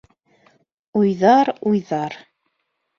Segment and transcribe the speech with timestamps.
[1.03, 2.21] Уйҙар, уйҙар...